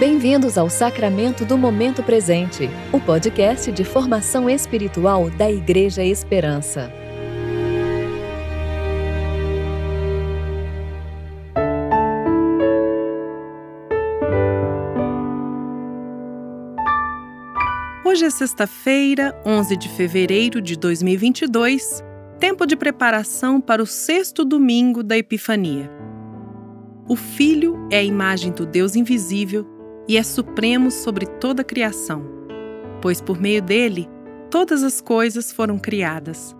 [0.00, 6.90] Bem-vindos ao Sacramento do Momento Presente, o podcast de formação espiritual da Igreja Esperança.
[18.02, 22.02] Hoje é sexta-feira, 11 de fevereiro de 2022,
[22.38, 25.90] tempo de preparação para o sexto domingo da Epifania.
[27.06, 29.79] O Filho é a imagem do Deus invisível
[30.10, 32.26] e é supremo sobre toda a criação,
[33.00, 34.08] pois por meio dele
[34.50, 36.56] todas as coisas foram criadas.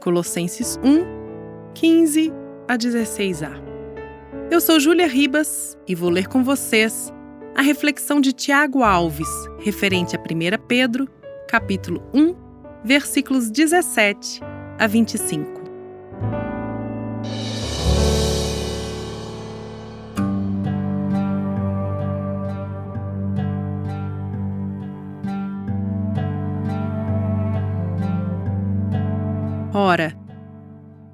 [0.00, 2.32] Colossenses 1, 15
[2.68, 3.60] a 16a.
[4.52, 7.12] Eu sou Júlia Ribas e vou ler com vocês
[7.56, 9.28] a reflexão de Tiago Alves,
[9.58, 11.08] referente a 1 Pedro,
[11.48, 12.36] capítulo 1,
[12.84, 14.40] versículos 17
[14.78, 15.57] a 25.
[29.80, 30.12] Ora,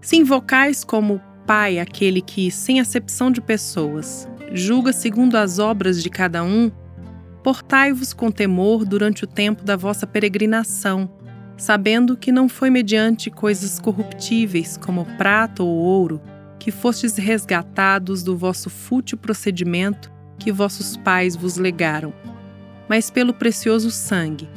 [0.01, 6.09] se invocais como Pai aquele que, sem acepção de pessoas, julga segundo as obras de
[6.09, 6.73] cada um,
[7.43, 11.11] portai-vos com temor durante o tempo da vossa peregrinação,
[11.59, 16.19] sabendo que não foi mediante coisas corruptíveis, como prata ou ouro,
[16.59, 22.15] que fostes resgatados do vosso fútil procedimento que vossos pais vos legaram,
[22.89, 24.49] mas pelo precioso sangue,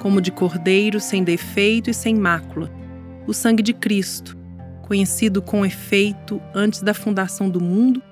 [0.00, 2.83] como de cordeiro sem defeito e sem mácula
[3.26, 4.36] o sangue de Cristo,
[4.82, 8.02] conhecido com efeito antes da fundação do mundo,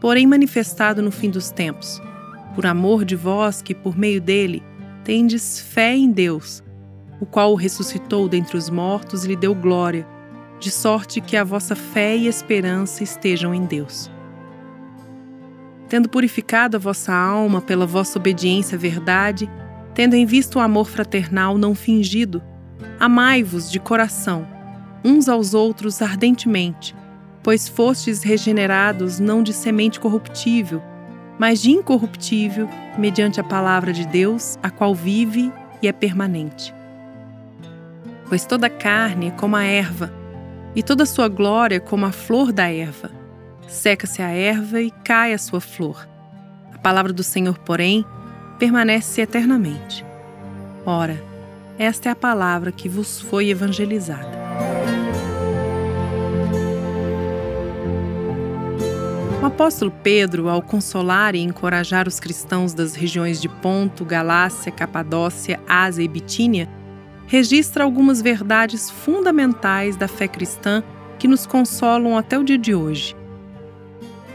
[0.00, 2.00] porém manifestado no fim dos tempos,
[2.54, 4.62] por amor de vós que, por meio dele,
[5.02, 6.62] tendes fé em Deus,
[7.20, 10.06] o qual o ressuscitou dentre os mortos e lhe deu glória,
[10.58, 14.10] de sorte que a vossa fé e esperança estejam em Deus.
[15.88, 19.50] Tendo purificado a vossa alma pela vossa obediência à verdade,
[19.94, 22.42] tendo em vista o amor fraternal não fingido,
[22.98, 24.46] amai-vos de coração,
[25.04, 26.96] uns aos outros ardentemente,
[27.42, 30.82] pois fostes regenerados não de semente corruptível,
[31.38, 36.74] mas de incorruptível, mediante a palavra de Deus, a qual vive e é permanente.
[38.28, 40.12] Pois toda carne é como a erva,
[40.74, 43.10] e toda sua glória como a flor da erva.
[43.68, 46.08] Seca-se a erva e cai a sua flor.
[46.72, 48.04] A palavra do Senhor, porém,
[48.58, 50.04] permanece eternamente.
[50.86, 51.22] Ora,
[51.78, 54.43] esta é a palavra que vos foi evangelizada.
[59.44, 65.60] O apóstolo Pedro, ao consolar e encorajar os cristãos das regiões de Ponto, Galácia, Capadócia,
[65.68, 66.66] Ásia e Bitínia,
[67.26, 70.82] registra algumas verdades fundamentais da fé cristã
[71.18, 73.14] que nos consolam até o dia de hoje.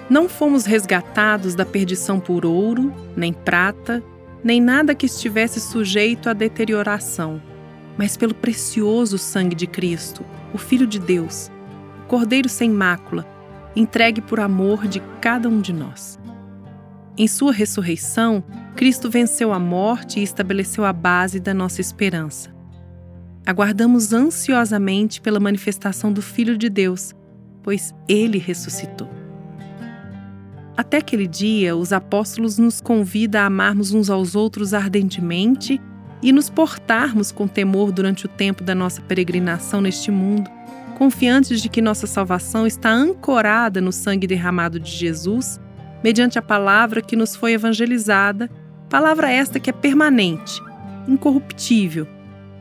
[0.08, 4.04] Não fomos resgatados da perdição por ouro, nem prata,
[4.44, 7.42] nem nada que estivesse sujeito à deterioração,
[7.98, 11.50] mas pelo precioso sangue de Cristo, o Filho de Deus,
[12.04, 13.39] o Cordeiro sem mácula
[13.76, 16.20] entregue por amor de cada um de nós.
[17.18, 18.44] Em sua ressurreição,
[18.76, 22.50] Cristo venceu a morte e estabeleceu a base da nossa esperança.
[23.46, 27.14] Aguardamos ansiosamente pela manifestação do Filho de Deus,
[27.62, 29.10] pois ele ressuscitou.
[30.78, 35.82] Até aquele dia, os apóstolos nos convidam a amarmos uns aos outros ardentemente
[36.22, 40.50] e nos portarmos com temor durante o tempo da nossa peregrinação neste mundo,
[41.00, 45.58] confiantes de que nossa salvação está ancorada no sangue derramado de Jesus,
[46.04, 48.50] mediante a palavra que nos foi evangelizada,
[48.90, 50.62] palavra esta que é permanente,
[51.08, 52.06] incorruptível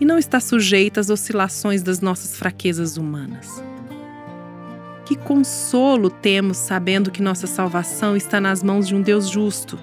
[0.00, 3.60] e não está sujeita às oscilações das nossas fraquezas humanas.
[5.04, 9.76] Que consolo temos sabendo que nossa salvação está nas mãos de um Deus justo,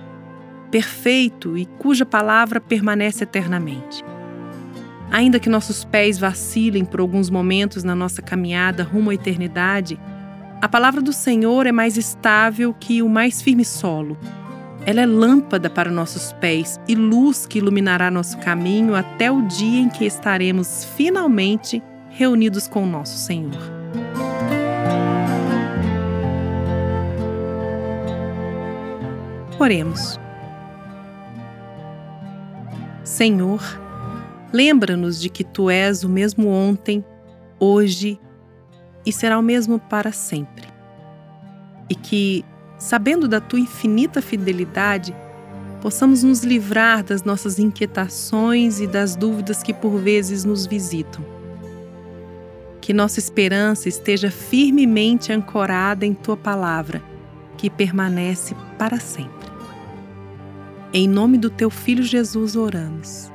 [0.72, 4.02] perfeito e cuja palavra permanece eternamente.
[5.16, 9.98] Ainda que nossos pés vacilem por alguns momentos na nossa caminhada rumo à eternidade,
[10.62, 14.18] a palavra do Senhor é mais estável que o mais firme solo.
[14.86, 19.80] Ela é lâmpada para nossos pés e luz que iluminará nosso caminho até o dia
[19.80, 23.56] em que estaremos finalmente reunidos com o nosso Senhor.
[29.58, 30.20] Oremos.
[33.06, 33.85] Senhor,
[34.56, 37.04] Lembra-nos de que tu és o mesmo ontem,
[37.60, 38.18] hoje
[39.06, 40.66] e será o mesmo para sempre.
[41.90, 42.46] E que,
[42.80, 45.14] sabendo da tua infinita fidelidade,
[45.82, 51.22] possamos nos livrar das nossas inquietações e das dúvidas que por vezes nos visitam.
[52.80, 57.04] Que nossa esperança esteja firmemente ancorada em tua palavra,
[57.58, 59.50] que permanece para sempre.
[60.94, 63.35] Em nome do teu filho Jesus oramos.